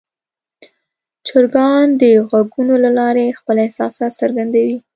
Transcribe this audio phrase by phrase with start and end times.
[1.27, 4.77] چرګان د غږونو له لارې خپل احساسات څرګندوي.